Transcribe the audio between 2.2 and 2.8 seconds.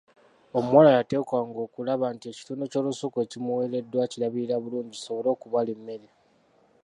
ekitundu